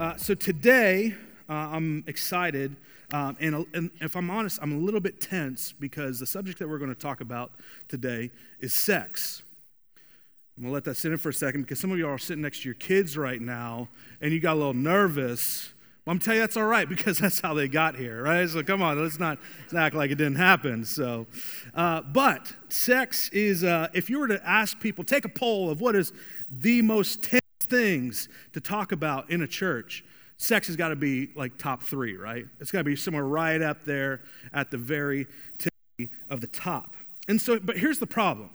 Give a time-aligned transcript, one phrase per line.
[0.00, 1.14] Uh, so today,
[1.46, 2.74] uh, I'm excited,
[3.12, 6.68] um, and, and if I'm honest, I'm a little bit tense because the subject that
[6.70, 7.52] we're going to talk about
[7.86, 9.42] today is sex.
[10.56, 12.16] I'm going to let that sit in for a second because some of you are
[12.16, 13.88] sitting next to your kids right now
[14.22, 15.74] and you got a little nervous.
[16.06, 18.48] I'm telling you that's all right because that's how they got here, right?
[18.48, 19.36] So come on, let's not,
[19.76, 20.82] act like it didn't happen.
[20.86, 21.26] So,
[21.74, 25.82] uh, but sex is, uh, if you were to ask people, take a poll of
[25.82, 26.14] what is
[26.50, 27.22] the most
[27.70, 30.04] things to talk about in a church,
[30.36, 32.46] sex has got to be like top three, right?
[32.60, 34.20] It's got to be somewhere right up there
[34.52, 35.26] at the very
[35.58, 35.72] tip
[36.28, 36.96] of the top.
[37.28, 38.50] And so, but here's the problem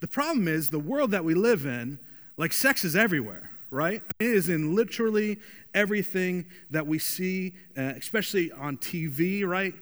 [0.00, 1.98] the problem is the world that we live in,
[2.36, 4.02] like sex is everywhere, right?
[4.18, 5.38] It is in literally
[5.74, 9.74] everything that we see, uh, especially on TV, right?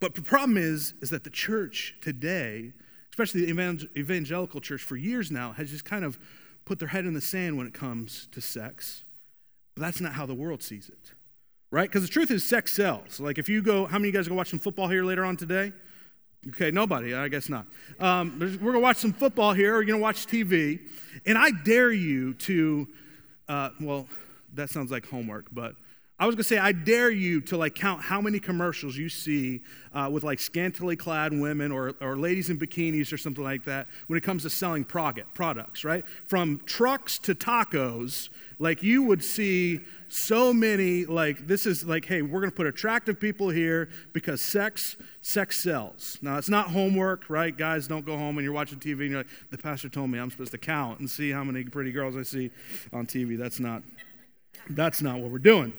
[0.00, 2.72] But the problem is, is that the church today,
[3.10, 6.18] especially the evangelical church for years now, has just kind of
[6.64, 9.04] put their head in the sand when it comes to sex.
[9.74, 11.12] But that's not how the world sees it,
[11.70, 11.88] right?
[11.88, 13.20] Because the truth is, sex sells.
[13.20, 15.24] Like if you go, how many of you guys to watch some football here later
[15.24, 15.72] on today?
[16.48, 17.66] Okay, nobody, I guess not.
[17.98, 19.74] Um, we're to watch some football here.
[19.74, 20.78] We're to watch TV.
[21.24, 22.86] And I dare you to,
[23.48, 24.06] uh, well,
[24.52, 25.74] that sounds like homework, but
[26.16, 29.62] I was gonna say, I dare you to like count how many commercials you see
[29.92, 33.88] uh, with like scantily clad women or, or ladies in bikinis or something like that
[34.06, 36.06] when it comes to selling product, products, right?
[36.24, 38.28] From trucks to tacos,
[38.60, 43.18] like you would see so many, like, this is like, hey, we're gonna put attractive
[43.18, 46.16] people here because sex, sex sells.
[46.22, 47.56] Now, it's not homework, right?
[47.56, 50.20] Guys, don't go home and you're watching TV and you're like, the pastor told me
[50.20, 52.52] I'm supposed to count and see how many pretty girls I see
[52.92, 53.36] on TV.
[53.36, 53.82] That's not,
[54.70, 55.72] that's not what we're doing.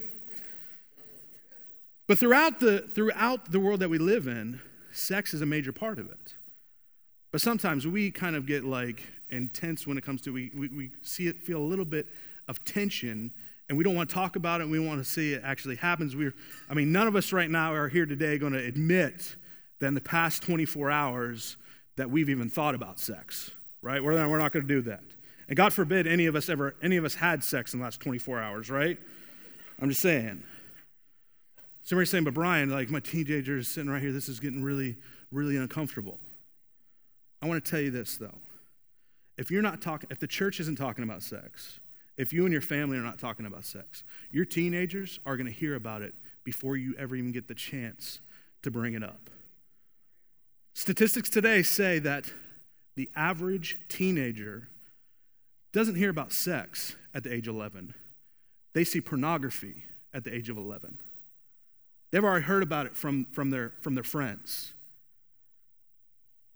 [2.07, 4.61] But throughout the, throughout the world that we live in,
[4.91, 6.35] sex is a major part of it.
[7.31, 10.91] But sometimes we kind of get like intense when it comes to, we, we, we
[11.01, 12.07] see it, feel a little bit
[12.47, 13.31] of tension,
[13.67, 15.75] and we don't want to talk about it, and we want to see it actually
[15.75, 16.15] happens.
[16.15, 16.33] We're,
[16.69, 19.35] I mean, none of us right now are here today going to admit
[19.79, 21.57] that in the past 24 hours
[21.97, 23.51] that we've even thought about sex,
[23.81, 24.03] right?
[24.03, 25.01] We're not, we're not going to do that.
[25.47, 27.99] And God forbid any of us ever, any of us had sex in the last
[27.99, 28.97] 24 hours, right?
[29.81, 30.43] I'm just saying.
[31.85, 34.11] Somebody's saying, but Brian, like my teenager is sitting right here.
[34.11, 34.97] This is getting really,
[35.31, 36.19] really uncomfortable.
[37.43, 38.39] I want to tell you this though.
[39.37, 41.79] If you're not talking, if the church isn't talking about sex,
[42.17, 45.53] if you and your family are not talking about sex, your teenagers are going to
[45.53, 48.19] hear about it before you ever even get the chance
[48.63, 49.29] to bring it up.
[50.73, 52.25] Statistics today say that
[52.95, 54.69] the average teenager
[55.71, 57.93] doesn't hear about sex at the age of 11.
[58.73, 60.97] They see pornography at the age of 11.
[62.15, 64.73] They've already heard about it from, from, their, from their friends.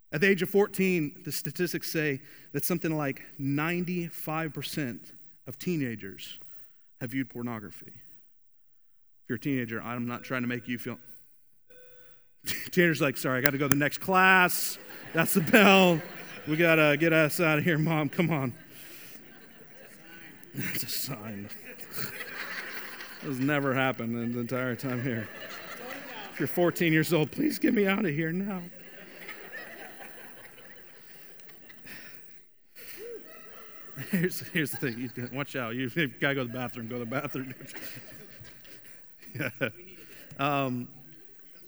[0.10, 2.22] At the age of 14, the statistics say
[2.54, 5.12] that something like 95%
[5.48, 6.40] of teenagers
[7.02, 7.92] have viewed pornography.
[7.92, 10.98] If you're a teenager, I'm not trying to make you feel.
[12.72, 14.78] Teenagers like, sorry, I got to go to the next class.
[15.14, 16.02] That's the bell.
[16.48, 18.08] We got to get us out of here, mom.
[18.08, 18.54] Come on.
[20.54, 21.50] It's a sign.
[23.24, 25.28] This never happened in the entire time here.
[26.32, 28.62] If you're 14 years old, please get me out of here now.
[34.12, 34.98] Here's, here's the thing.
[34.98, 35.76] You, watch out.
[35.76, 36.88] You, you got to go to the bathroom.
[36.88, 37.54] Go to the bathroom.
[39.40, 39.50] yeah.
[40.40, 40.88] Um,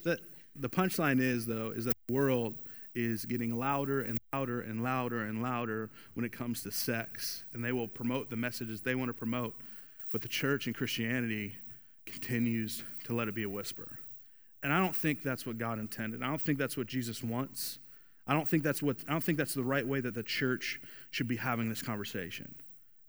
[0.03, 0.17] the,
[0.55, 2.53] the punchline is, though, is that the world
[2.95, 7.43] is getting louder and louder and louder and louder when it comes to sex.
[7.53, 9.53] And they will promote the messages they want to promote.
[10.11, 11.55] But the church and Christianity
[12.05, 13.99] continues to let it be a whisper.
[14.63, 16.21] And I don't think that's what God intended.
[16.21, 17.79] I don't think that's what Jesus wants.
[18.27, 20.79] I don't think that's what I don't think that's the right way that the church
[21.09, 22.53] should be having this conversation.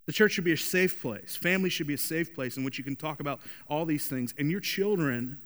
[0.05, 1.35] The church should be a safe place.
[1.35, 4.33] Family should be a safe place in which you can talk about all these things.
[4.37, 5.39] And your children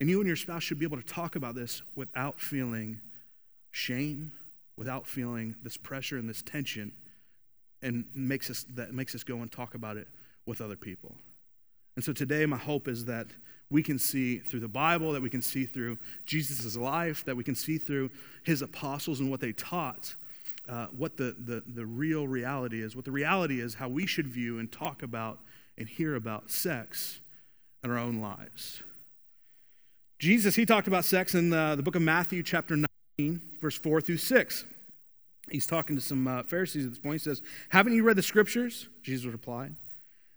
[0.00, 3.00] and you and your spouse should be able to talk about this without feeling
[3.70, 4.32] shame,
[4.76, 6.92] without feeling this pressure and this tension,
[7.82, 10.06] and makes us that makes us go and talk about it
[10.46, 11.14] with other people.
[11.96, 13.26] And so today, my hope is that
[13.70, 17.44] we can see through the Bible, that we can see through Jesus' life, that we
[17.44, 18.10] can see through
[18.42, 20.14] his apostles and what they taught,
[20.68, 22.94] uh, what the, the, the real reality is.
[22.94, 25.38] What the reality is, how we should view and talk about
[25.78, 27.20] and hear about sex
[27.82, 28.82] in our own lives.
[30.18, 32.76] Jesus, he talked about sex in the, the book of Matthew, chapter
[33.18, 34.64] 19, verse 4 through 6.
[35.50, 37.20] He's talking to some uh, Pharisees at this point.
[37.20, 38.88] He says, Haven't you read the scriptures?
[39.02, 39.74] Jesus replied.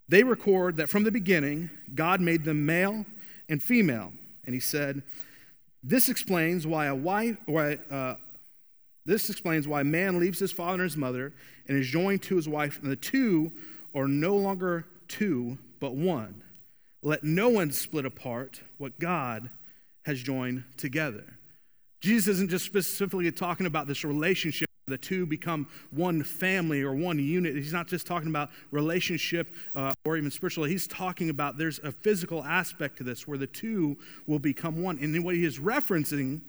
[0.09, 3.05] They record that from the beginning, God made them male
[3.49, 4.13] and female.
[4.45, 5.03] And he said,
[5.83, 8.15] This explains why a wife, why, uh,
[9.05, 11.33] this explains why man leaves his father and his mother
[11.67, 13.51] and is joined to his wife, and the two
[13.93, 16.41] are no longer two, but one.
[17.01, 19.49] Let no one split apart what God
[20.05, 21.23] has joined together.
[21.99, 27.19] Jesus isn't just specifically talking about this relationship the two become one family or one
[27.19, 27.53] unit.
[27.55, 30.63] He's not just talking about relationship uh, or even spiritual.
[30.63, 33.97] He's talking about there's a physical aspect to this where the two
[34.27, 34.97] will become one.
[34.99, 36.39] And what he is referencing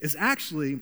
[0.00, 0.80] is actually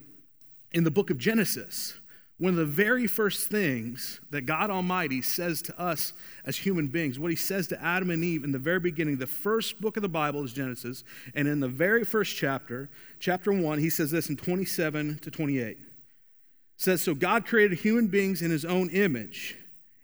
[0.70, 1.94] in the book of Genesis.
[2.38, 6.12] One of the very first things that God Almighty says to us
[6.44, 9.26] as human beings, what He says to Adam and Eve in the very beginning, the
[9.26, 11.02] first book of the Bible is Genesis.
[11.34, 12.88] And in the very first chapter,
[13.20, 15.78] chapter 1, He says this in 27 to 28
[16.76, 19.56] says, So God created human beings in his own image.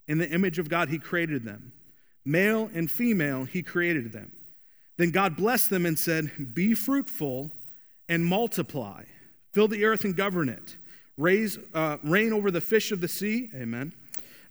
[0.07, 1.73] In the image of God, he created them.
[2.25, 4.33] Male and female, he created them.
[4.97, 7.51] Then God blessed them and said, Be fruitful
[8.09, 9.05] and multiply,
[9.53, 10.77] fill the earth and govern it,
[11.19, 13.51] Raise, uh, reign over the fish of the sea.
[13.53, 13.93] Amen.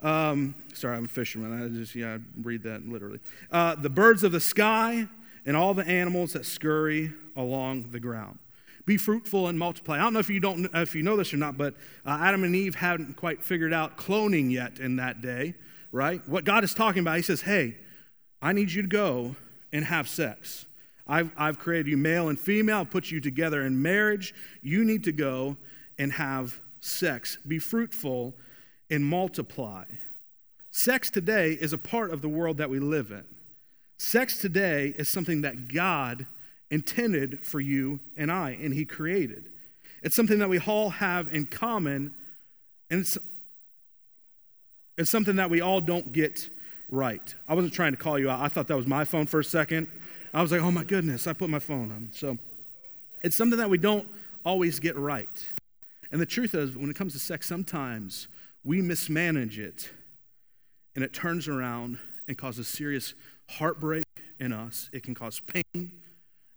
[0.02, 1.64] Um, sorry, I'm a fisherman.
[1.64, 3.20] I just, yeah, I read that literally.
[3.50, 5.08] Uh, the birds of the sky
[5.46, 8.38] and all the animals that scurry along the ground.
[8.88, 9.98] Be fruitful and multiply.
[9.98, 11.74] I don't know if you don't if you know this or not, but
[12.06, 15.56] uh, Adam and Eve hadn't quite figured out cloning yet in that day,
[15.92, 16.26] right?
[16.26, 17.76] What God is talking about, He says, "Hey,
[18.42, 19.36] I need you to go
[19.74, 20.66] and have sex.
[21.06, 24.34] I've, I've created you male and female, I've put you together in marriage.
[24.62, 25.58] You need to go
[26.00, 27.38] and have sex.
[27.46, 28.36] Be fruitful
[28.90, 29.84] and multiply."
[30.72, 33.26] Sex today is a part of the world that we live in.
[33.98, 36.26] Sex today is something that God
[36.70, 39.50] intended for you and I, and He created.
[40.04, 42.14] It's something that we all have in common,
[42.90, 43.18] and it's,
[44.98, 46.50] it's something that we all don't get
[46.90, 47.36] right.
[47.48, 48.42] I wasn't trying to call you out.
[48.42, 49.90] I thought that was my phone for a second.
[50.34, 52.10] I was like, oh my goodness, I put my phone on.
[52.12, 52.38] So
[53.24, 54.08] it's something that we don't
[54.46, 55.46] always get right.
[56.12, 58.28] And the truth is, when it comes to sex, sometimes
[58.64, 59.90] we mismanage it
[60.96, 63.14] and it turns around and causes serious
[63.50, 64.06] heartbreak
[64.40, 64.90] in us.
[64.94, 65.92] It can cause pain,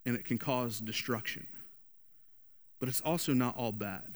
[0.07, 1.47] and it can cause destruction.
[2.79, 4.15] But it's also not all bad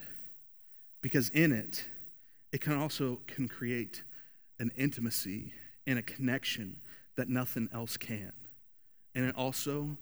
[1.03, 1.85] because in it,
[2.53, 4.03] it can also can create
[4.59, 5.53] an intimacy
[5.87, 6.81] and a connection
[7.17, 8.33] that nothing else can.
[9.15, 9.97] And it also,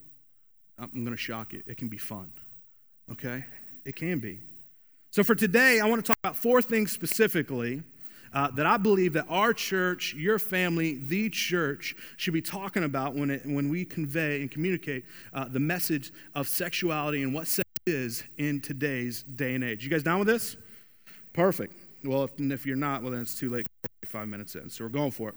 [0.79, 2.33] I'm going to shock you, it can be fun.
[3.11, 3.45] Okay?
[3.85, 4.41] It can be.
[5.11, 7.83] So for today, I want to talk about four things specifically
[8.35, 13.15] uh, that I believe that our church, your family, the church should be talking about
[13.15, 17.69] when, it, when we convey and communicate uh, the message of sexuality and what sex
[17.87, 19.85] is in today's day and age.
[19.85, 20.57] You guys down with this?
[21.33, 21.75] Perfect.
[22.05, 23.67] Well, if, if you're not, well, then it's too late.
[24.07, 25.37] Five minutes in, so we're going for it.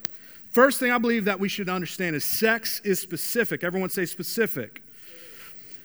[0.50, 3.64] First thing I believe that we should understand is sex is specific.
[3.64, 4.82] Everyone say specific.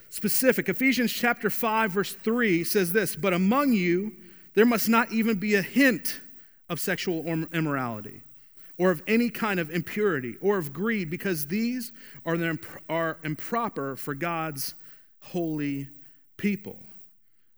[0.09, 0.69] Specific.
[0.69, 4.15] Ephesians chapter 5, verse 3 says this But among you,
[4.55, 6.21] there must not even be a hint
[6.71, 8.23] of sexual immorality
[8.79, 11.93] or of any kind of impurity or of greed, because these
[12.25, 12.59] are, the,
[12.89, 14.75] are improper for God's
[15.19, 15.89] holy
[16.39, 16.79] people.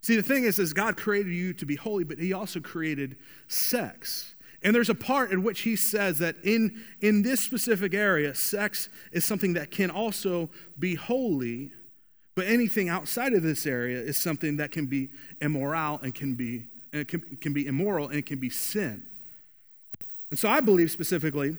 [0.01, 3.15] See, the thing is, is God created you to be holy, but He also created
[3.47, 4.35] sex.
[4.65, 8.89] And there's a part in which He says that in, in this specific area, sex
[9.13, 11.71] is something that can also be holy,
[12.35, 15.11] but anything outside of this area is something that can be
[15.41, 19.03] immoral and can be it can, can be immoral and it can be sin.
[20.31, 21.57] And so I believe specifically,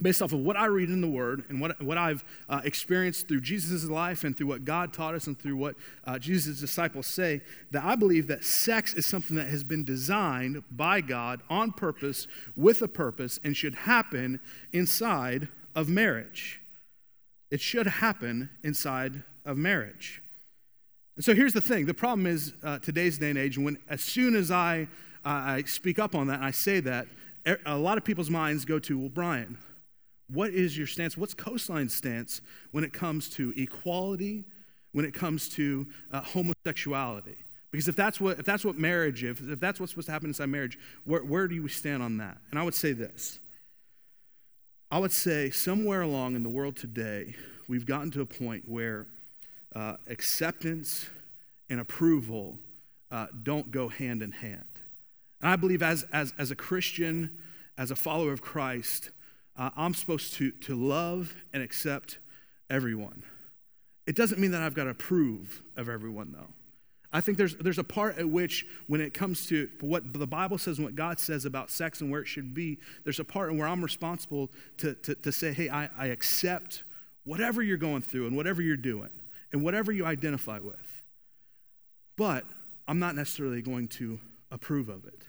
[0.00, 3.28] based off of what I read in the Word and what, what I've uh, experienced
[3.28, 7.06] through Jesus' life and through what God taught us and through what uh, Jesus' disciples
[7.06, 11.72] say, that I believe that sex is something that has been designed by God on
[11.72, 12.26] purpose,
[12.56, 14.40] with a purpose, and should happen
[14.72, 16.60] inside of marriage.
[17.50, 20.22] It should happen inside of marriage.
[21.20, 24.00] And so here's the thing the problem is uh, today's day and age, when as
[24.00, 24.88] soon as I,
[25.22, 27.08] uh, I speak up on that and I say that,
[27.66, 29.58] a lot of people's minds go to, well, Brian,
[30.30, 31.18] what is your stance?
[31.18, 34.46] What's Coastline's stance when it comes to equality,
[34.92, 37.36] when it comes to uh, homosexuality?
[37.70, 40.30] Because if that's what, if that's what marriage is, if that's what's supposed to happen
[40.30, 42.38] inside marriage, where, where do you stand on that?
[42.50, 43.40] And I would say this
[44.90, 47.34] I would say somewhere along in the world today,
[47.68, 49.06] we've gotten to a point where
[49.74, 51.08] uh, acceptance
[51.68, 52.58] and approval
[53.10, 54.64] uh, don't go hand in hand.
[55.40, 57.38] And I believe as, as, as a Christian,
[57.78, 59.10] as a follower of Christ,
[59.56, 62.18] uh, I'm supposed to, to love and accept
[62.68, 63.22] everyone.
[64.06, 66.48] It doesn't mean that I've got to approve of everyone, though.
[67.12, 70.58] I think there's, there's a part at which, when it comes to what the Bible
[70.58, 73.52] says and what God says about sex and where it should be, there's a part
[73.54, 76.84] where I'm responsible to, to, to say, hey, I, I accept
[77.24, 79.10] whatever you're going through and whatever you're doing
[79.52, 81.02] and whatever you identify with.
[82.16, 82.44] But
[82.86, 85.22] I'm not necessarily going to approve of it.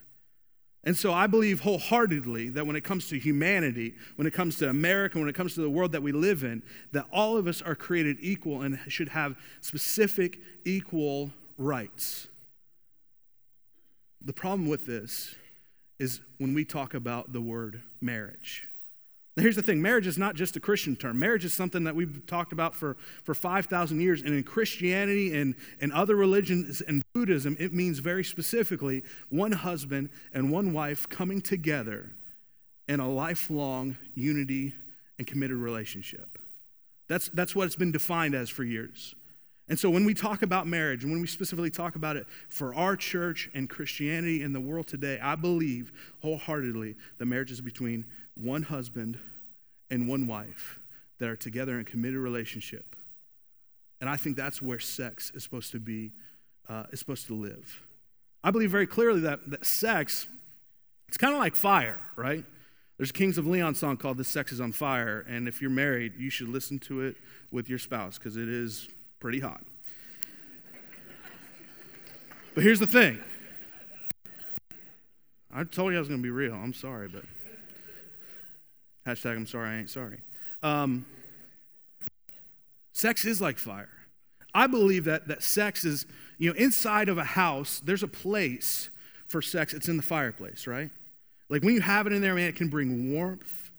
[0.84, 4.70] And so I believe wholeheartedly that when it comes to humanity, when it comes to
[4.70, 7.62] America, when it comes to the world that we live in, that all of us
[7.62, 12.28] are created equal and should have specific equal rights.
[14.24, 15.36] The problem with this
[16.00, 18.68] is when we talk about the word marriage.
[19.38, 21.18] Now, here's the thing marriage is not just a Christian term.
[21.18, 24.22] Marriage is something that we've talked about for, for 5,000 years.
[24.22, 30.10] And in Christianity and, and other religions and Buddhism, it means very specifically one husband
[30.34, 32.12] and one wife coming together
[32.90, 34.74] in a lifelong unity
[35.18, 36.38] and committed relationship.
[37.08, 39.16] That's, that's what it's been defined as for years.
[39.70, 42.76] And so when we talk about marriage, and when we specifically talk about it for
[42.76, 48.06] our church and Christianity in the world today, I believe wholeheartedly that marriage is between
[48.36, 49.18] one husband
[49.90, 50.80] and one wife
[51.20, 52.96] that are together in a committed relationship.
[54.00, 56.12] And I think that's where sex is supposed to be,
[56.68, 57.84] uh, is supposed to live.
[58.44, 60.28] I believe very clearly that, that sex,
[61.08, 62.44] it's kind of like fire, right?
[62.98, 65.26] There's a Kings of Leon song called The Sex is on Fire.
[65.28, 67.16] And if you're married, you should listen to it
[67.52, 69.64] with your spouse because it is pretty hot.
[72.56, 73.20] but here's the thing
[75.54, 76.54] I told you I was going to be real.
[76.54, 77.24] I'm sorry, but.
[79.06, 80.20] Hashtag I'm sorry, I ain't sorry.
[80.62, 81.06] Um,
[82.94, 83.90] sex is like fire.
[84.54, 86.06] I believe that, that sex is,
[86.38, 88.90] you know, inside of a house, there's a place
[89.28, 89.74] for sex.
[89.74, 90.90] It's in the fireplace, right?
[91.50, 93.72] Like when you have it in there, man, it can bring warmth.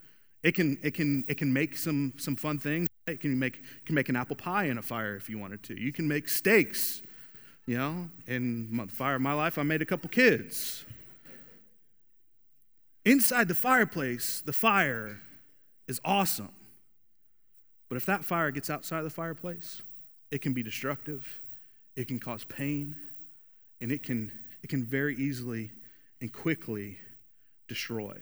[0.43, 2.89] It can, it can, it can make some, some fun things.
[3.07, 5.81] It can make, can make an apple pie in a fire if you wanted to.
[5.81, 7.03] You can make steaks,
[7.67, 8.09] you know.
[8.27, 10.85] In fire of my life, I made a couple kids.
[13.05, 15.19] Inside the fireplace, the fire
[15.89, 16.53] is awesome.
[17.89, 19.83] But if that fire gets outside the fireplace,
[20.31, 21.41] it can be destructive,
[21.97, 22.97] it can cause pain,
[23.81, 24.31] and it can,
[24.63, 25.71] it can very easily
[26.21, 26.99] and quickly
[27.69, 28.17] destroy.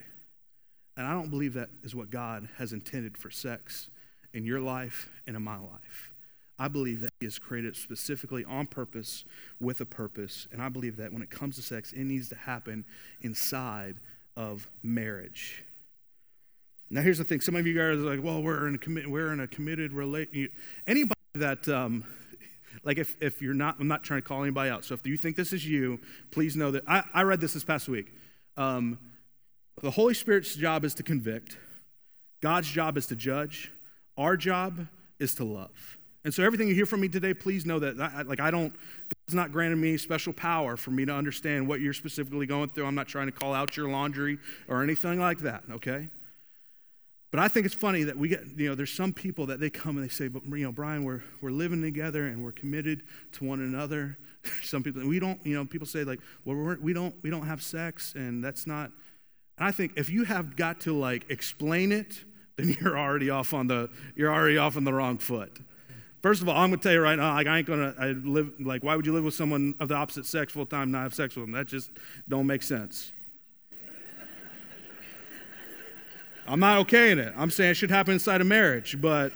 [0.96, 3.90] And I don't believe that is what God has intended for sex
[4.32, 6.10] in your life and in my life.
[6.58, 9.24] I believe that He has created specifically on purpose
[9.60, 10.48] with a purpose.
[10.52, 12.84] And I believe that when it comes to sex, it needs to happen
[13.22, 13.96] inside
[14.36, 15.64] of marriage.
[16.90, 17.40] Now, here's the thing.
[17.40, 19.92] Some of you guys are like, well, we're in a, commi- we're in a committed
[19.92, 20.52] relationship.
[20.86, 22.04] Anybody that, um,
[22.84, 24.84] like, if, if you're not, I'm not trying to call anybody out.
[24.84, 26.00] So if you think this is you,
[26.32, 28.12] please know that I, I read this this past week.
[28.56, 28.98] Um,
[29.82, 31.56] the Holy Spirit's job is to convict,
[32.42, 33.70] God's job is to judge,
[34.16, 34.86] our job
[35.18, 35.98] is to love.
[36.24, 38.74] And so everything you hear from me today, please know that, I, like, I don't,
[39.34, 42.86] Not granted me special power for me to understand what you're specifically going through.
[42.86, 46.08] I'm not trying to call out your laundry or anything like that, okay?
[47.30, 49.70] But I think it's funny that we get, you know, there's some people that they
[49.70, 53.04] come and they say, but, you know, Brian, we're, we're living together and we're committed
[53.32, 54.18] to one another.
[54.62, 57.46] some people, we don't, you know, people say like, well, we're, we don't, we don't
[57.46, 58.90] have sex and that's not,
[59.58, 62.24] and I think if you have got to like explain it,
[62.56, 65.56] then you're already off on the, you're already off on the wrong foot.
[66.22, 68.52] First of all, I'm to tell you right now, like I ain't going to live
[68.60, 71.02] like why would you live with someone of the opposite sex full time and not
[71.02, 71.52] have sex with them?
[71.52, 71.90] That just
[72.28, 73.12] don't make sense.
[76.46, 77.32] I'm not okay in it.
[77.36, 79.32] I'm saying it should happen inside of marriage, but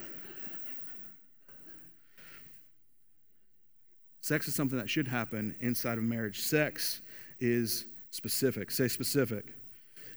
[4.20, 6.42] sex is something that should happen inside of marriage.
[6.42, 7.00] Sex
[7.40, 8.70] is specific.
[8.70, 9.54] Say specific.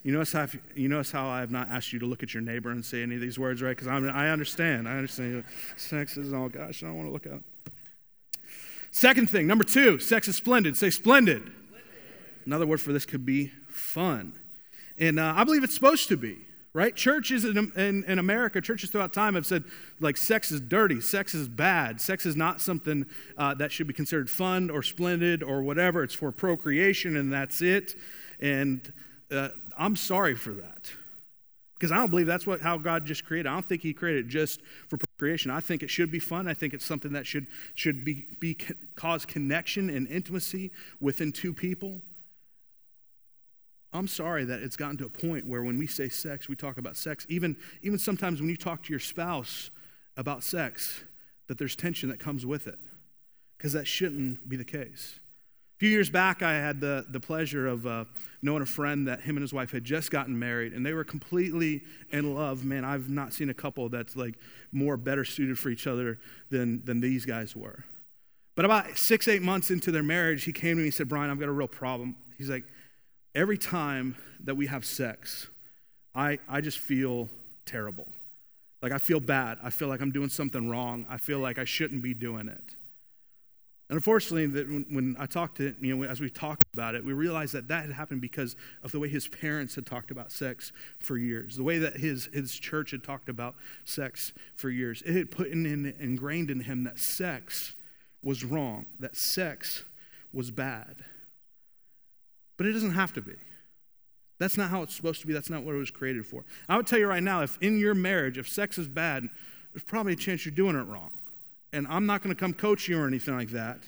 [0.03, 2.41] You notice how you notice how I have not asked you to look at your
[2.41, 3.75] neighbor and say any of these words, right?
[3.75, 4.87] Because I understand.
[4.87, 5.43] I understand.
[5.75, 7.43] Sex is oh gosh, I don't want to look at it.
[8.91, 10.77] Second thing, number two, sex is splendid.
[10.77, 11.41] Say splendid.
[11.41, 11.53] splendid.
[12.45, 14.33] Another word for this could be fun,
[14.97, 16.39] and uh, I believe it's supposed to be.
[16.73, 16.95] Right?
[16.95, 19.63] Churches in, in, in, America, churches throughout time have said,
[19.99, 23.95] like, sex is dirty, sex is bad, sex is not something uh, that should be
[23.95, 26.03] considered fun or splendid or whatever.
[26.03, 27.95] It's for procreation and that's it.
[28.39, 28.93] And
[29.31, 30.91] uh, I'm sorry for that.
[31.75, 33.47] Because I don't believe that's what, how God just created.
[33.47, 35.51] I don't think He created just for procreation.
[35.51, 36.47] I think it should be fun.
[36.47, 38.57] I think it's something that should, should be, be
[38.95, 42.01] cause connection and intimacy within two people.
[43.93, 46.77] I'm sorry that it's gotten to a point where when we say sex, we talk
[46.77, 47.25] about sex.
[47.29, 49.69] Even, even sometimes when you talk to your spouse
[50.17, 51.03] about sex,
[51.47, 52.79] that there's tension that comes with it.
[53.57, 55.19] Because that shouldn't be the case.
[55.77, 58.05] A few years back, I had the, the pleasure of uh,
[58.41, 61.03] knowing a friend that him and his wife had just gotten married, and they were
[61.03, 62.65] completely in love.
[62.65, 64.39] Man, I've not seen a couple that's like
[64.71, 66.17] more better suited for each other
[66.49, 67.85] than, than these guys were.
[68.55, 71.29] But about six, eight months into their marriage, he came to me and said, Brian,
[71.29, 72.15] I've got a real problem.
[72.39, 72.63] He's like,
[73.35, 74.15] every time
[74.45, 75.45] that we have sex,
[76.15, 77.29] I, I just feel
[77.67, 78.07] terrible.
[78.81, 79.59] Like I feel bad.
[79.61, 81.05] I feel like I'm doing something wrong.
[81.07, 82.73] I feel like I shouldn't be doing it.
[83.89, 87.13] And unfortunately, that when, I talked to you know, as we talked about it, we
[87.13, 90.73] realized that that had happened because of the way his parents had talked about sex
[90.99, 95.01] for years, the way that his, his church had talked about sex for years.
[95.05, 97.75] It had put in, in ingrained in him that sex
[98.21, 99.85] was wrong, that sex
[100.33, 100.97] was bad.
[102.57, 103.35] But it doesn't have to be.
[104.37, 105.33] That's not how it's supposed to be.
[105.33, 106.43] That's not what it was created for.
[106.67, 109.29] I would tell you right now if in your marriage, if sex is bad,
[109.73, 111.11] there's probably a chance you're doing it wrong
[111.77, 113.79] and I'm not going to come coach you or anything like that,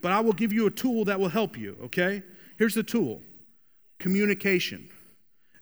[0.00, 2.22] but I will give you a tool that will help you, okay?
[2.56, 3.20] Here's the tool
[3.98, 4.88] communication.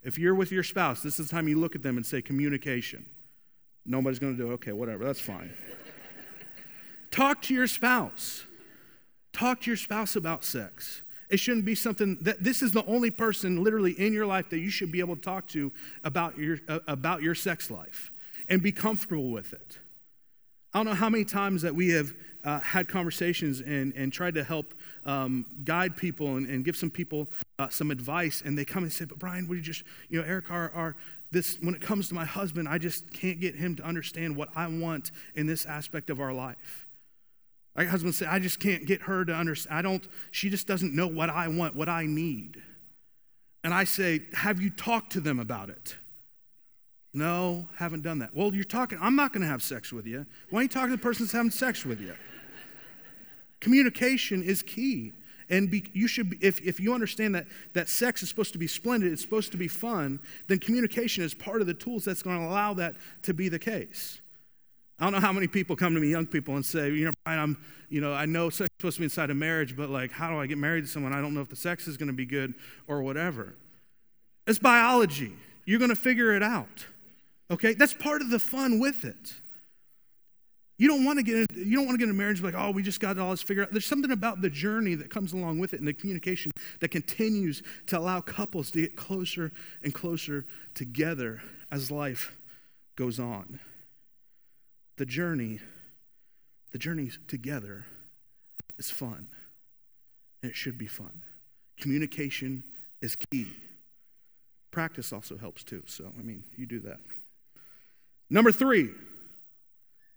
[0.03, 2.21] If you're with your spouse, this is the time you look at them and say
[2.21, 3.05] communication.
[3.85, 4.53] Nobody's going to do it.
[4.55, 5.53] Okay, whatever, that's fine.
[7.09, 8.43] Talk to your spouse.
[9.33, 11.01] Talk to your spouse about sex.
[11.29, 14.59] It shouldn't be something that this is the only person literally in your life that
[14.59, 15.71] you should be able to talk to
[16.03, 18.11] about your, uh, about your sex life
[18.49, 19.79] and be comfortable with it.
[20.73, 22.13] I don't know how many times that we have
[22.43, 24.73] uh, had conversations and, and tried to help
[25.05, 28.91] um, guide people and, and, give some people uh, some advice, and they come and
[28.91, 30.95] say, "But Brian, would you just, you know, Eric, our, our
[31.31, 34.49] this when it comes to my husband, I just can't get him to understand what
[34.55, 36.87] I want in this aspect of our life."
[37.75, 39.77] My husband said, "I just can't get her to understand.
[39.77, 40.05] I don't.
[40.31, 42.61] She just doesn't know what I want, what I need."
[43.63, 45.95] And I say, "Have you talked to them about it?"
[47.13, 48.35] No, haven't done that.
[48.35, 50.25] Well, you're talking, I'm not going to have sex with you.
[50.49, 52.13] Why don't you talk to the person that's having sex with you?
[53.59, 55.13] Communication is key.
[55.49, 58.65] And be, you should, if, if you understand that, that sex is supposed to be
[58.65, 62.39] splendid, it's supposed to be fun, then communication is part of the tools that's going
[62.39, 64.21] to allow that to be the case.
[64.99, 67.11] I don't know how many people come to me, young people, and say, you know,
[67.25, 67.57] I'm,
[67.89, 70.29] you know, I know sex is supposed to be inside a marriage, but like, how
[70.29, 71.13] do I get married to someone?
[71.13, 72.53] I don't know if the sex is going to be good
[72.87, 73.53] or whatever.
[74.47, 75.33] It's biology.
[75.65, 76.85] You're going to figure it out.
[77.53, 77.73] Okay?
[77.75, 79.33] That's part of the fun with it.
[80.79, 82.55] You don't want to get in, you don't want to get in a marriage like,
[82.57, 83.71] oh, we just got all this figured out.
[83.71, 87.61] There's something about the journey that comes along with it and the communication that continues
[87.87, 89.51] to allow couples to get closer
[89.83, 92.35] and closer together as life
[92.95, 93.59] goes on.
[94.97, 95.59] The journey,
[96.71, 97.85] the journey together
[98.79, 99.27] is fun.
[100.41, 101.21] And it should be fun.
[101.79, 102.63] Communication
[103.01, 103.47] is key.
[104.71, 105.83] Practice also helps too.
[105.85, 106.99] So, I mean, you do that.
[108.29, 108.89] Number three,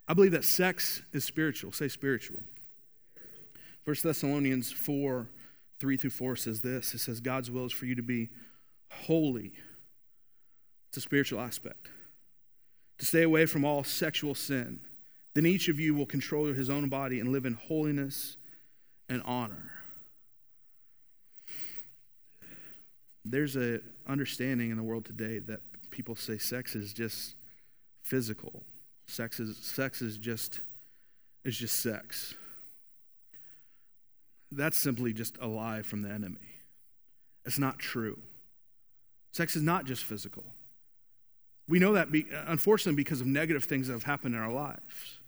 [0.09, 1.73] I believe that sex is spiritual.
[1.73, 2.41] Say spiritual.
[3.85, 5.29] First Thessalonians 4
[5.79, 8.31] 3 through 4 says this it says, God's will is for you to be
[8.91, 9.53] holy.
[10.89, 11.89] It's a spiritual aspect.
[12.99, 14.81] To stay away from all sexual sin.
[15.35, 18.39] Then each of you will control his own body and live in holiness
[19.11, 19.71] and honor.
[23.23, 27.35] There's an understanding in the world today that people say sex is just
[28.07, 28.63] physical.
[29.09, 30.61] Sex is, sex is just
[31.45, 32.35] is just sex.
[34.51, 36.49] That's simply just a lie from the enemy.
[37.45, 38.19] It's not true.
[39.33, 40.45] Sex is not just physical.
[41.69, 45.21] We know that, be, unfortunately, because of negative things that have happened in our lives.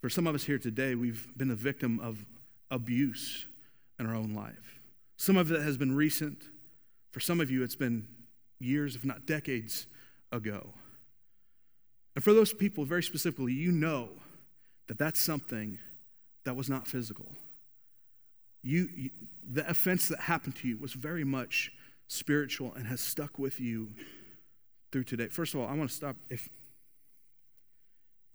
[0.00, 2.24] For some of us here today, we've been a victim of
[2.70, 3.46] abuse
[3.98, 4.80] in our own life.
[5.16, 6.44] Some of it has been recent.
[7.10, 8.06] For some of you, it's been
[8.58, 9.86] years, if not decades
[10.32, 10.68] ago.
[12.18, 14.08] And for those people, very specifically, you know
[14.88, 15.78] that that's something
[16.44, 17.30] that was not physical.
[18.60, 19.10] You, you,
[19.48, 21.70] the offense that happened to you was very much
[22.08, 23.90] spiritual and has stuck with you
[24.90, 25.28] through today.
[25.28, 26.16] First of all, I want to stop.
[26.28, 26.48] If,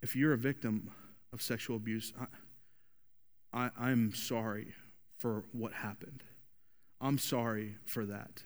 [0.01, 0.89] if you're a victim
[1.33, 2.13] of sexual abuse,
[3.51, 4.67] I, I, I'm sorry
[5.17, 6.23] for what happened.
[7.01, 8.43] I'm sorry for that.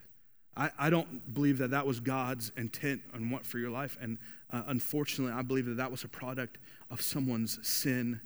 [0.58, 3.96] I, I don't believe that that was God's intent and what for your life.
[4.02, 4.18] And
[4.52, 6.58] uh, unfortunately, I believe that that was a product
[6.90, 8.20] of someone's sin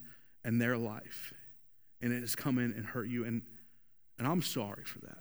[0.46, 1.34] and their life.
[2.02, 3.26] And it has come in and hurt you.
[3.26, 3.42] And,
[4.18, 5.18] and I'm sorry for that.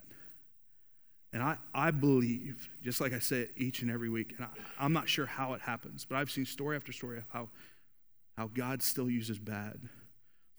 [1.33, 4.49] And I, I believe, just like I say each and every week, and I,
[4.83, 7.49] I'm not sure how it happens, but I've seen story after story of how,
[8.37, 9.79] how God still uses bad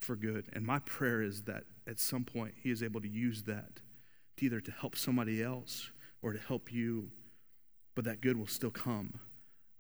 [0.01, 0.47] for good.
[0.53, 3.81] And my prayer is that at some point He is able to use that
[4.37, 5.91] to either to help somebody else
[6.23, 7.11] or to help you,
[7.95, 9.21] but that good will still come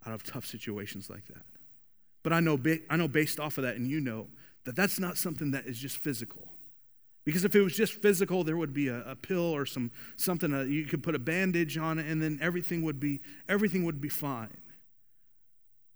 [0.06, 1.44] out of tough situations like that.
[2.22, 2.58] But I know,
[2.90, 4.28] I know based off of that, and you know,
[4.64, 6.48] that that's not something that is just physical.
[7.24, 10.52] Because if it was just physical, there would be a, a pill or some something
[10.52, 14.00] uh, you could put a bandage on it, and then everything would be everything would
[14.00, 14.56] be fine.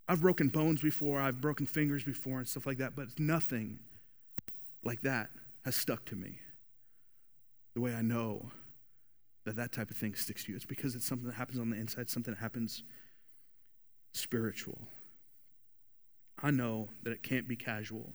[0.09, 3.81] I've broken bones before, I've broken fingers before, and stuff like that, but nothing
[4.85, 5.31] like that
[5.65, 6.39] has stuck to me.
[7.75, 8.51] The way I know
[9.47, 11.71] that that type of thing sticks to you, it's because it's something that happens on
[11.71, 12.83] the inside, something that happens
[14.13, 14.79] spiritual.
[16.43, 18.13] I know that it can't be casual.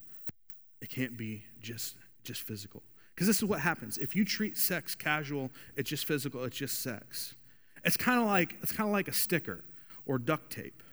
[0.82, 2.84] It can't be just just physical.
[3.16, 3.98] Because this is what happens.
[3.98, 7.36] If you treat sex casual, it's just physical, it's just sex.
[7.84, 9.64] It's kind of like it's kind of like a sticker
[10.06, 10.84] or duct tape.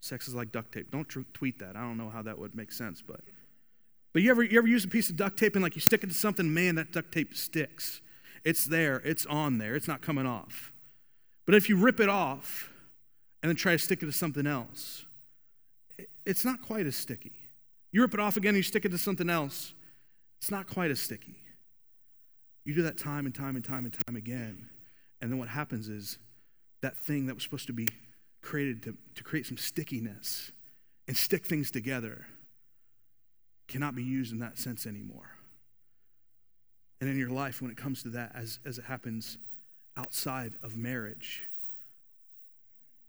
[0.00, 0.90] Sex is like duct tape.
[0.90, 1.76] Don't tweet that.
[1.76, 3.20] I don't know how that would make sense, but
[4.12, 6.02] but you ever you ever use a piece of duct tape and like you stick
[6.02, 8.00] it to something, man, that duct tape sticks.
[8.44, 10.72] It's there, it's on there, it's not coming off.
[11.46, 12.70] But if you rip it off
[13.42, 15.04] and then try to stick it to something else,
[16.24, 17.32] it's not quite as sticky.
[17.90, 19.74] You rip it off again and you stick it to something else,
[20.40, 21.36] it's not quite as sticky.
[22.64, 24.68] You do that time and time and time and time again.
[25.20, 26.18] And then what happens is
[26.80, 27.88] that thing that was supposed to be
[28.40, 30.52] created to, to create some stickiness
[31.06, 32.26] and stick things together
[33.68, 35.30] cannot be used in that sense anymore.
[37.02, 39.36] And in your life, when it comes to that, as, as it happens
[39.96, 41.48] outside of marriage,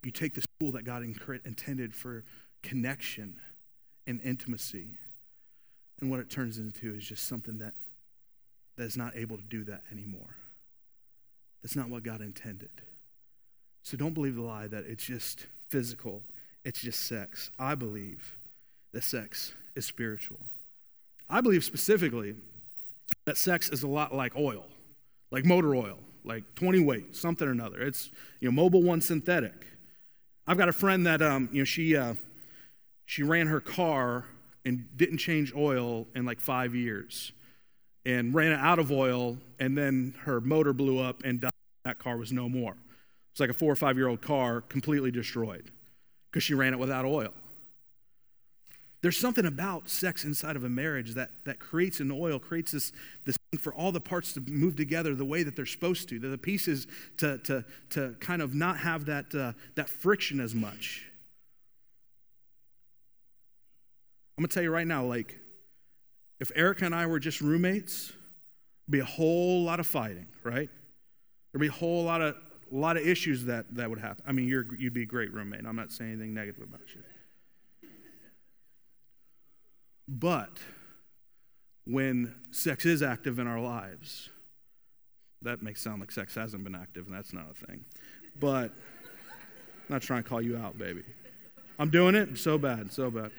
[0.03, 2.23] you take the tool that God intended for
[2.63, 3.35] connection
[4.07, 4.97] and intimacy
[6.01, 7.75] and what it turns into is just something that,
[8.77, 10.37] that is not able to do that anymore.
[11.61, 12.71] That's not what God intended.
[13.83, 16.23] So don't believe the lie that it's just physical,
[16.65, 17.51] it's just sex.
[17.59, 18.37] I believe
[18.91, 20.39] that sex is spiritual.
[21.29, 22.33] I believe specifically
[23.25, 24.65] that sex is a lot like oil,
[25.31, 27.81] like motor oil, like 20 weight, something or another.
[27.81, 29.67] It's, you know, Mobil One synthetic.
[30.45, 32.15] I've got a friend that, um, you know, she, uh,
[33.05, 34.25] she ran her car
[34.65, 37.31] and didn't change oil in like five years
[38.05, 41.51] and ran out of oil and then her motor blew up and died.
[41.85, 42.75] that car was no more
[43.31, 45.71] it's like a four or five year old car completely destroyed
[46.29, 47.33] because she ran it without oil
[49.03, 52.91] there's something about sex inside of a marriage that, that creates an oil creates this,
[53.25, 56.17] this thing for all the parts to move together the way that they're supposed to
[56.17, 56.87] the pieces
[57.17, 61.05] to, to, to kind of not have that, uh, that friction as much
[64.37, 65.39] I'm going to tell you right now, like,
[66.39, 70.69] if Erica and I were just roommates, it'd be a whole lot of fighting, right?
[71.51, 72.35] There'd be a whole lot of
[72.71, 74.23] a lot of issues that, that would happen.
[74.27, 75.63] I mean, you're, you'd be a great roommate.
[75.63, 77.03] I'm not saying anything negative about you.
[80.07, 80.57] But
[81.85, 84.29] when sex is active in our lives,
[85.41, 87.85] that makes sound like sex hasn't been active, and that's not a thing.
[88.39, 91.03] But I'm not trying to call you out, baby.
[91.79, 93.31] I'm doing it so bad, so bad.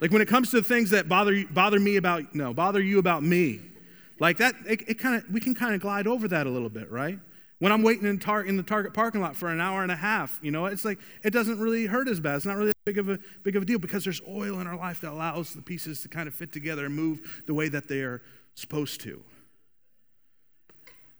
[0.00, 3.22] Like when it comes to things that bother, bother me about, no, bother you about
[3.22, 3.60] me.
[4.20, 6.68] Like that, it, it kind of, we can kind of glide over that a little
[6.68, 7.18] bit, right?
[7.58, 9.96] When I'm waiting in, tar- in the Target parking lot for an hour and a
[9.96, 12.36] half, you know, it's like, it doesn't really hurt as bad.
[12.36, 14.76] It's not really big of a, big of a deal because there's oil in our
[14.76, 17.88] life that allows the pieces to kind of fit together and move the way that
[17.88, 18.20] they are
[18.54, 19.22] supposed to.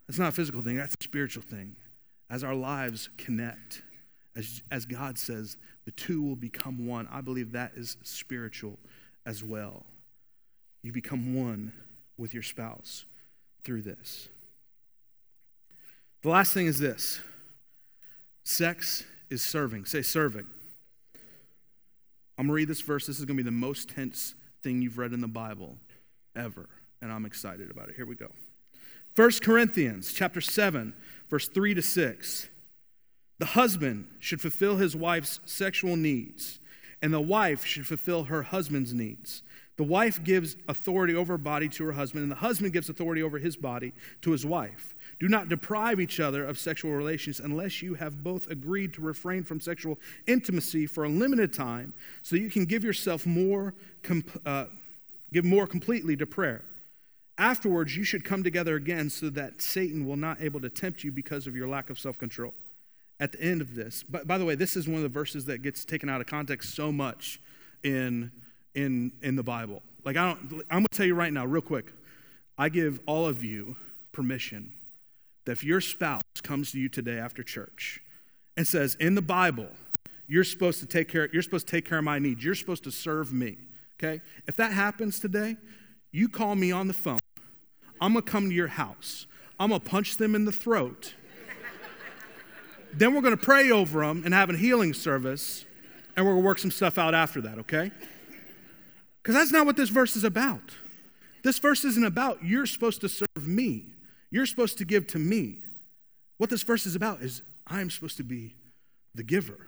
[0.08, 1.76] It's not a physical thing, that's a spiritual thing.
[2.28, 3.82] As our lives connect,
[4.36, 7.08] as, as God says, the two will become one.
[7.10, 8.78] I believe that is spiritual
[9.24, 9.86] as well.
[10.82, 11.72] You become one
[12.18, 13.04] with your spouse
[13.64, 14.28] through this.
[16.22, 17.20] The last thing is this
[18.44, 19.84] sex is serving.
[19.84, 20.46] Say serving.
[22.38, 23.06] I'm going to read this verse.
[23.06, 25.76] This is going to be the most tense thing you've read in the Bible
[26.36, 26.68] ever,
[27.00, 27.96] and I'm excited about it.
[27.96, 28.30] Here we go.
[29.14, 30.92] 1 Corinthians chapter 7,
[31.28, 32.48] verse 3 to 6.
[33.38, 36.58] The husband should fulfill his wife's sexual needs,
[37.00, 39.42] and the wife should fulfill her husband's needs.
[39.76, 43.22] The wife gives authority over her body to her husband, and the husband gives authority
[43.22, 44.94] over his body to his wife.
[45.18, 49.44] Do not deprive each other of sexual relations unless you have both agreed to refrain
[49.44, 53.74] from sexual intimacy for a limited time so you can give yourself more,
[54.44, 54.66] uh,
[55.32, 56.64] give more completely to prayer.
[57.38, 61.12] Afterwards, you should come together again so that Satan will not able to tempt you
[61.12, 62.52] because of your lack of self control
[63.18, 64.02] at the end of this.
[64.02, 66.26] But by the way, this is one of the verses that gets taken out of
[66.26, 67.40] context so much
[67.82, 68.30] in
[68.74, 69.82] in in the Bible.
[70.04, 71.92] Like I don't I'm going to tell you right now real quick.
[72.58, 73.76] I give all of you
[74.12, 74.72] permission
[75.46, 78.00] that if your spouse comes to you today after church
[78.56, 79.68] and says in the Bible,
[80.28, 82.44] you're supposed to take care you're supposed to take care of my needs.
[82.44, 83.56] You're supposed to serve me.
[83.98, 84.20] Okay?
[84.46, 85.56] If that happens today,
[86.12, 87.20] you call me on the phone.
[88.00, 89.26] I'm to come to your house.
[89.58, 91.14] I'm to punch them in the throat
[92.96, 95.64] then we're to pray over them and have a healing service,
[96.16, 97.90] and we're to work some stuff out after that, okay?
[99.22, 100.76] Because that's not what this verse is about.
[101.42, 103.84] This verse isn't about you're supposed to serve me,
[104.30, 105.58] you're supposed to give to me.
[106.38, 108.52] What this verse is about is I am supposed to be
[109.14, 109.58] the giver.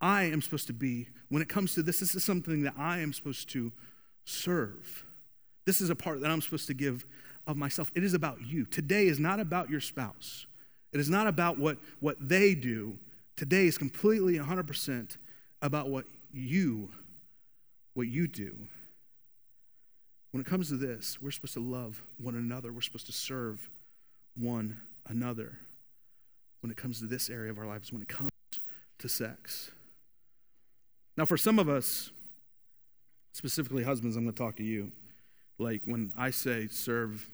[0.00, 3.00] I am supposed to be, when it comes to this, this is something that I
[3.00, 3.72] am supposed to
[4.24, 5.04] serve.
[5.66, 7.04] This is a part that I'm supposed to give
[7.46, 7.90] of myself.
[7.94, 8.64] It is about you.
[8.64, 10.46] Today is not about your spouse.
[10.92, 12.96] It is not about what, what they do.
[13.36, 15.16] Today is completely 100%
[15.62, 16.88] about what you,
[17.94, 18.56] what you do.
[20.30, 22.72] When it comes to this, we're supposed to love one another.
[22.72, 23.68] We're supposed to serve
[24.36, 25.58] one another.
[26.60, 28.30] When it comes to this area of our lives, when it comes
[28.98, 29.70] to sex.
[31.16, 32.10] Now, for some of us,
[33.32, 34.92] specifically husbands, I'm going to talk to you.
[35.58, 37.26] Like when I say serve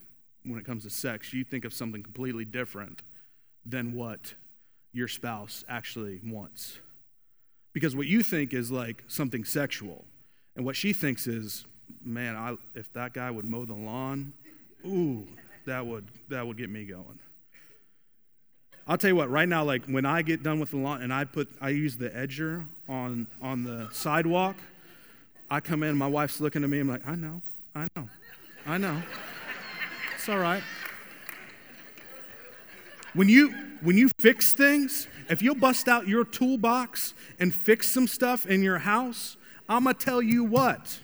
[0.43, 3.01] when it comes to sex, you think of something completely different
[3.65, 4.35] than what
[4.93, 6.77] your spouse actually wants.
[7.73, 10.05] Because what you think is like something sexual,
[10.55, 11.65] and what she thinks is,
[12.03, 14.33] man, I, if that guy would mow the lawn,
[14.85, 15.27] ooh,
[15.65, 17.19] that would that would get me going.
[18.87, 21.11] I'll tell you what, right now, like when I get done with the lawn and
[21.11, 24.57] I put, I use the edger on, on the sidewalk,
[25.49, 27.41] I come in, my wife's looking at me, I'm like, I know,
[27.73, 28.09] I know,
[28.67, 29.01] I know.
[30.15, 30.61] It's all right.
[33.15, 38.07] When you, when you fix things, if you'll bust out your toolbox and fix some
[38.07, 39.35] stuff in your house,
[39.67, 40.99] I'm going to tell you what.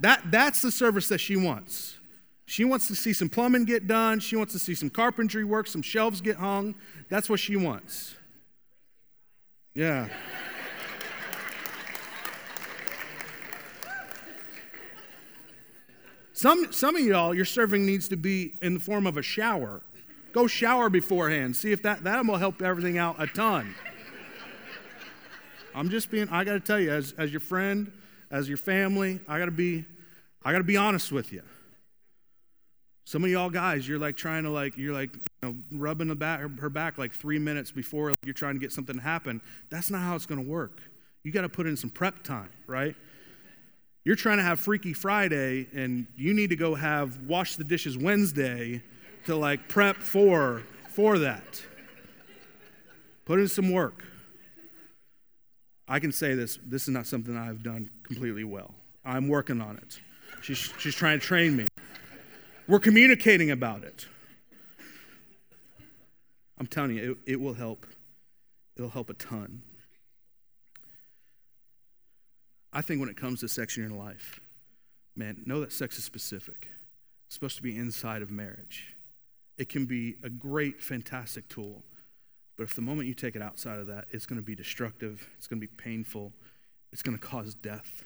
[0.00, 1.98] That, that's the service that she wants.
[2.46, 4.18] She wants to see some plumbing get done.
[4.18, 6.74] She wants to see some carpentry work, some shelves get hung.
[7.08, 8.16] That's what she wants.
[9.74, 10.08] Yeah.
[16.32, 19.82] Some, some of y'all, your serving needs to be in the form of a shower.
[20.32, 21.54] Go shower beforehand.
[21.54, 23.74] See if that, that will help everything out a ton.
[25.74, 27.92] I'm just being, I got to tell you, as, as your friend,
[28.30, 29.84] as your family, I got to be,
[30.44, 31.42] I got to be honest with you.
[33.04, 36.14] Some of y'all guys, you're like trying to like, you're like, you know, rubbing the
[36.14, 39.40] back, her back like three minutes before you're trying to get something to happen.
[39.68, 40.80] That's not how it's to work.
[41.24, 42.94] You got to put in some prep time, right?
[44.04, 47.98] You're trying to have Freaky Friday, and you need to go have wash the dishes
[47.98, 48.82] Wednesday
[49.26, 51.62] to like prep for for that.
[53.26, 54.04] Put in some work.
[55.90, 56.60] I can say this.
[56.64, 58.72] This is not something I've done completely well.
[59.04, 59.98] I'm working on it.
[60.40, 61.66] She's, she's trying to train me.
[62.68, 64.06] We're communicating about it.
[66.58, 67.86] I'm telling you, it, it will help.
[68.76, 69.62] It'll help a ton.
[72.72, 74.38] I think when it comes to sex in your life,
[75.16, 76.68] man, know that sex is specific.
[77.26, 78.94] It's supposed to be inside of marriage.
[79.58, 81.82] It can be a great, fantastic tool.
[82.60, 85.26] But if the moment you take it outside of that, it's going to be destructive,
[85.38, 86.30] it's going to be painful,
[86.92, 88.04] it's going to cause death.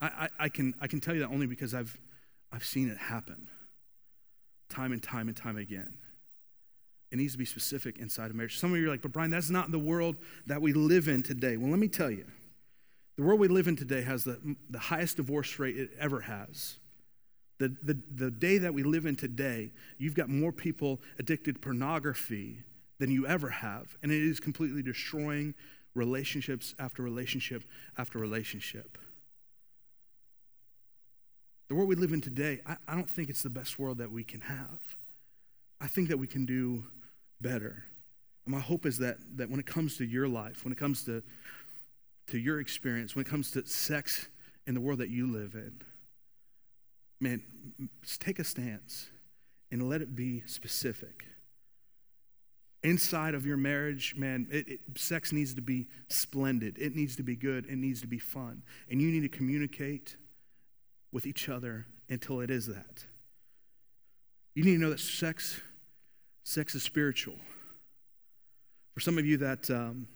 [0.00, 1.96] I, I, I, can, I can tell you that only because I've,
[2.50, 3.46] I've seen it happen
[4.68, 5.94] time and time and time again.
[7.12, 8.58] It needs to be specific inside of marriage.
[8.58, 11.22] Some of you are like, but Brian, that's not the world that we live in
[11.22, 11.56] today.
[11.56, 12.24] Well, let me tell you
[13.16, 16.78] the world we live in today has the, the highest divorce rate it ever has.
[17.58, 21.60] The, the, the day that we live in today, you've got more people addicted to
[21.60, 22.58] pornography
[22.98, 25.54] than you ever have, and it is completely destroying
[25.94, 27.62] relationships after relationship
[27.96, 28.98] after relationship.
[31.68, 34.10] The world we live in today, I, I don't think it's the best world that
[34.10, 34.96] we can have.
[35.80, 36.84] I think that we can do
[37.40, 37.84] better.
[38.44, 41.04] And my hope is that, that when it comes to your life, when it comes
[41.04, 41.22] to,
[42.28, 44.28] to your experience, when it comes to sex
[44.66, 45.72] in the world that you live in,
[47.24, 47.42] man,
[48.20, 49.08] take a stance
[49.72, 51.24] and let it be specific.
[52.82, 56.76] Inside of your marriage, man, it, it, sex needs to be splendid.
[56.78, 57.64] It needs to be good.
[57.64, 58.62] It needs to be fun.
[58.90, 60.16] And you need to communicate
[61.12, 63.04] with each other until it is that.
[64.54, 65.60] You need to know that sex,
[66.44, 67.36] sex is spiritual.
[68.92, 70.06] For some of you that um,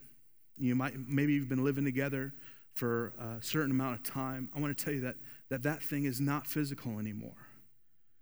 [0.57, 2.33] you might maybe you've been living together
[2.75, 5.15] for a certain amount of time, I want to tell you that
[5.49, 7.35] that, that thing is not physical anymore.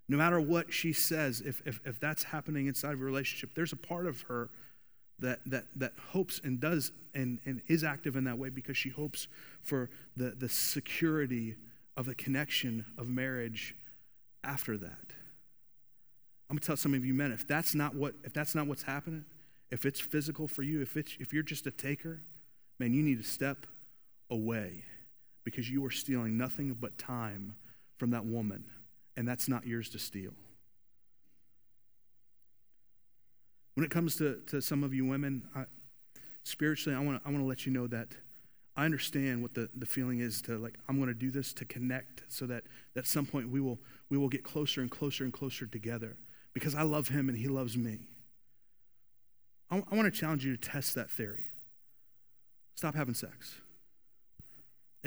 [0.10, 3.74] No matter what she says, if, if, if that's happening inside of a relationship, there's
[3.74, 4.50] a part of her
[5.20, 8.90] that, that, that hopes and does and, and is active in that way because she
[8.90, 9.28] hopes
[9.62, 11.56] for the, the security
[11.98, 13.76] of the connection of marriage
[14.44, 15.14] after that.
[16.50, 18.84] I'm gonna tell some of you men, if that's not what if that's not what's
[18.84, 19.26] happening,
[19.70, 22.22] if it's physical for you, if it's if you're just a taker,
[22.80, 23.66] man, you need to step
[24.30, 24.84] away
[25.48, 27.56] because you are stealing nothing but time
[27.96, 28.66] from that woman,
[29.16, 30.34] and that's not yours to steal.
[33.76, 35.64] When it comes to, to some of you women, I,
[36.44, 38.10] spiritually, I want to I wanna let you know that
[38.76, 41.64] I understand what the, the feeling is to like, I'm going to do this to
[41.66, 42.66] connect so that,
[42.98, 43.80] at some point we will,
[44.10, 46.18] we will get closer and closer and closer together
[46.54, 48.00] because I love him and he loves me.
[49.72, 51.46] I, I want to challenge you to test that theory.
[52.76, 53.62] Stop having sex.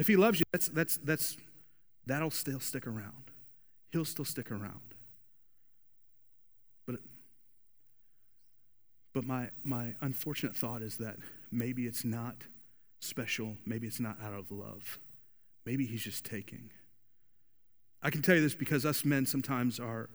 [0.00, 1.36] If he loves you, that's, that's, that's,
[2.06, 3.30] that'll still stick around.
[3.92, 4.94] He'll still stick around.
[6.86, 7.00] But,
[9.12, 11.16] but my, my unfortunate thought is that
[11.52, 12.36] maybe it's not
[13.00, 13.58] special.
[13.66, 14.98] Maybe it's not out of love.
[15.66, 16.70] Maybe he's just taking.
[18.02, 20.08] I can tell you this because us men sometimes are,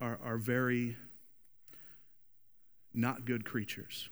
[0.00, 0.96] are, are very
[2.92, 4.08] not good creatures.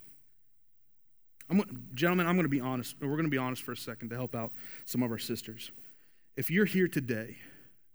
[1.51, 2.95] I'm, gentlemen, I'm going to be honest.
[3.01, 4.53] We're going to be honest for a second to help out
[4.85, 5.73] some of our sisters.
[6.37, 7.37] If you're here today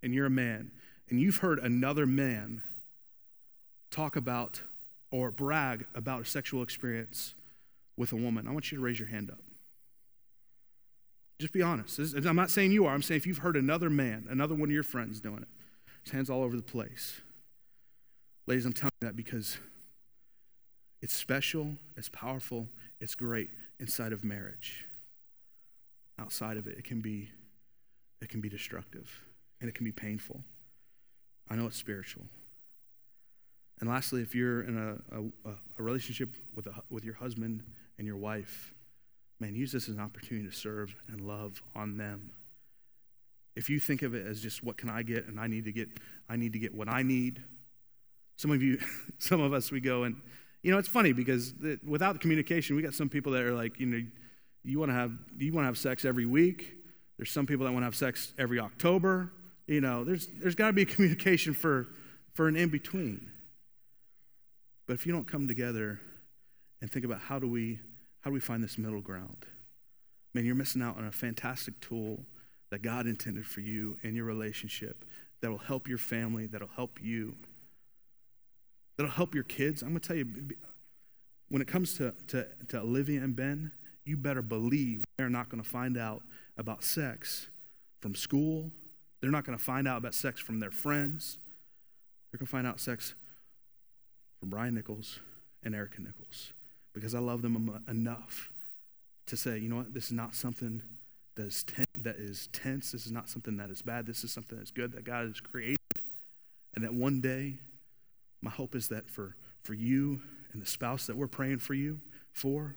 [0.03, 0.71] and you're a man
[1.09, 2.61] and you've heard another man
[3.91, 4.61] talk about
[5.09, 7.33] or brag about a sexual experience
[7.97, 9.39] with a woman, I want you to raise your hand up.
[11.39, 11.99] Just be honest.
[12.25, 12.93] I'm not saying you are.
[12.93, 15.47] I'm saying if you've heard another man, another one of your friends doing it,
[16.03, 17.21] his hands all over the place.
[18.47, 19.57] Ladies, I'm telling you that because
[21.01, 22.67] it's special, it's powerful,
[22.99, 24.85] it's great inside of marriage.
[26.19, 27.29] Outside of it, it can be
[28.21, 29.11] it can be destructive
[29.59, 30.41] and it can be painful.
[31.49, 32.23] I know it's spiritual.
[33.79, 37.61] And lastly, if you're in a, a, a relationship with, a, with your husband
[37.97, 38.73] and your wife,
[39.39, 42.31] man, use this as an opportunity to serve and love on them.
[43.55, 45.71] If you think of it as just what can I get and I need to
[45.71, 45.89] get
[46.29, 47.41] I need to get what I need.
[48.37, 48.79] Some of you
[49.17, 50.15] some of us we go and
[50.65, 53.79] you know, it's funny because the, without communication, we got some people that are like,
[53.79, 54.01] you know,
[54.63, 56.73] you want to have you want to have sex every week.
[57.17, 59.31] There's some people that want to have sex every October.
[59.67, 61.89] You know, there's there's got to be communication for
[62.33, 63.29] for an in between.
[64.87, 65.99] But if you don't come together
[66.81, 67.77] and think about how do we
[68.21, 69.45] how do we find this middle ground?
[70.33, 72.25] Man, you're missing out on a fantastic tool
[72.71, 75.05] that God intended for you in your relationship
[75.41, 77.35] that will help your family, that'll help you,
[78.97, 79.81] that'll help your kids.
[79.81, 80.27] I'm going to tell you,
[81.49, 83.71] when it comes to, to, to Olivia and Ben,
[84.03, 86.21] you better believe they're not going to find out
[86.57, 87.49] about sex
[88.01, 88.71] from school.
[89.21, 91.37] They're not going to find out about sex from their friends.
[92.31, 93.15] They're going to find out sex
[94.39, 95.19] from Brian Nichols
[95.63, 96.53] and Erica Nichols
[96.93, 98.51] because I love them enough
[99.27, 100.81] to say, you know what, this is not something
[101.35, 102.91] that is, ten- that is tense.
[102.91, 104.05] This is not something that is bad.
[104.05, 105.77] This is something that's good that God has created.
[106.75, 107.55] And that one day,
[108.41, 110.21] my hope is that for, for you
[110.53, 111.99] and the spouse that we're praying for you
[112.33, 112.75] for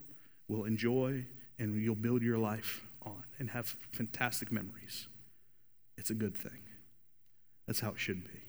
[0.49, 1.25] will enjoy
[1.59, 5.07] and you'll build your life on and have fantastic memories.
[5.97, 6.63] It's a good thing.
[7.67, 8.41] That's how it should be.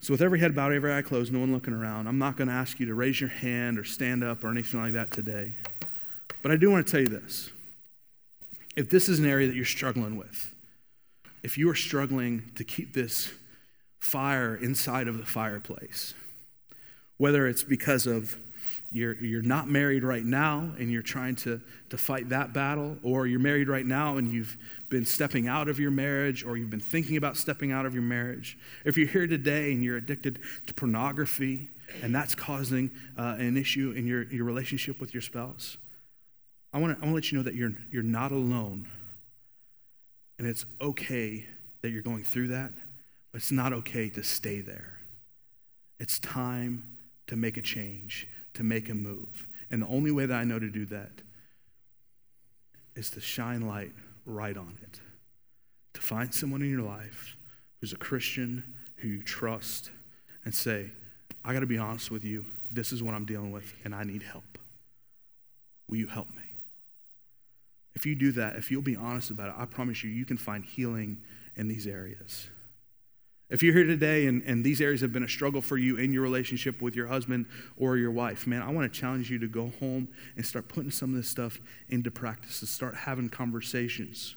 [0.00, 2.48] So, with every head bowed, every eye closed, no one looking around, I'm not going
[2.48, 5.54] to ask you to raise your hand or stand up or anything like that today.
[6.42, 7.50] But I do want to tell you this.
[8.74, 10.54] If this is an area that you're struggling with,
[11.42, 13.32] if you are struggling to keep this
[14.02, 16.12] fire inside of the fireplace,
[17.18, 18.36] whether it's because of
[18.90, 23.28] you're, you're not married right now and you're trying to, to fight that battle, or
[23.28, 24.56] you're married right now and you've
[24.90, 28.02] been stepping out of your marriage, or you've been thinking about stepping out of your
[28.02, 28.58] marriage.
[28.84, 31.70] If you're here today and you're addicted to pornography
[32.02, 35.78] and that's causing uh, an issue in your, your relationship with your spouse,
[36.72, 38.88] I want to let you know that you're, you're not alone.
[40.38, 41.46] And it's okay
[41.82, 42.72] that you're going through that,
[43.34, 44.98] it's not okay to stay there.
[45.98, 46.96] It's time
[47.28, 49.48] to make a change to make a move.
[49.70, 51.10] And the only way that I know to do that
[52.94, 53.92] is to shine light
[54.26, 55.00] right on it.
[55.94, 57.36] To find someone in your life
[57.80, 58.62] who's a Christian,
[58.96, 59.90] who you trust,
[60.44, 60.90] and say,
[61.44, 62.44] I got to be honest with you.
[62.70, 64.58] This is what I'm dealing with, and I need help.
[65.88, 66.42] Will you help me?
[67.94, 70.36] If you do that, if you'll be honest about it, I promise you, you can
[70.36, 71.18] find healing
[71.56, 72.48] in these areas.
[73.52, 76.10] If you're here today and, and these areas have been a struggle for you in
[76.10, 77.44] your relationship with your husband
[77.76, 80.90] or your wife, man, I want to challenge you to go home and start putting
[80.90, 81.60] some of this stuff
[81.90, 84.36] into practice, to start having conversations.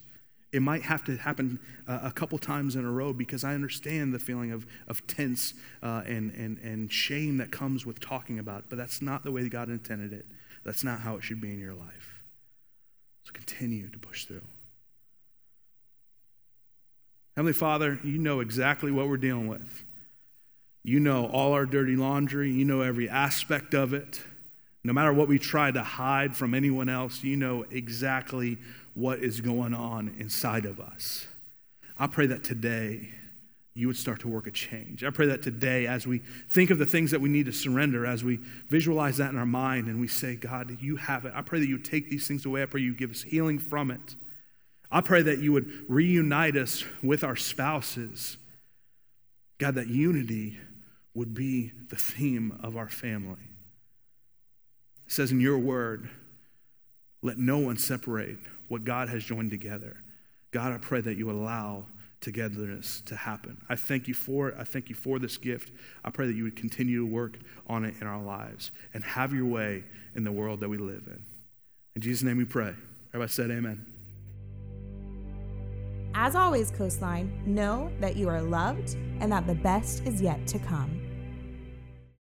[0.51, 4.13] It might have to happen uh, a couple times in a row because I understand
[4.13, 8.59] the feeling of, of tense uh, and, and, and shame that comes with talking about
[8.59, 10.25] it, but that's not the way God intended it.
[10.65, 12.21] That's not how it should be in your life.
[13.23, 14.41] So continue to push through.
[17.35, 19.83] Heavenly Father, you know exactly what we're dealing with.
[20.83, 24.21] You know all our dirty laundry, you know every aspect of it.
[24.85, 28.57] No matter what we try to hide from anyone else, you know exactly
[28.93, 31.27] what is going on inside of us.
[31.97, 33.09] I pray that today
[33.73, 35.03] you would start to work a change.
[35.03, 36.19] I pray that today, as we
[36.49, 39.45] think of the things that we need to surrender, as we visualize that in our
[39.45, 42.45] mind and we say, God, you have it, I pray that you take these things
[42.45, 42.63] away.
[42.63, 44.15] I pray you give us healing from it.
[44.91, 48.37] I pray that you would reunite us with our spouses.
[49.57, 50.57] God, that unity
[51.13, 53.39] would be the theme of our family.
[55.05, 56.09] It says in your word,
[57.21, 59.97] let no one separate what God has joined together.
[60.51, 61.85] God, I pray that you allow
[62.21, 63.61] togetherness to happen.
[63.69, 64.55] I thank you for it.
[64.57, 65.71] I thank you for this gift.
[66.03, 69.33] I pray that you would continue to work on it in our lives and have
[69.33, 69.83] your way
[70.15, 71.23] in the world that we live in.
[71.95, 72.73] In Jesus' name we pray.
[73.09, 73.85] Everybody said amen.
[76.17, 80.57] As always, Coastline, know that you are loved and that the best is yet to
[80.59, 81.04] come.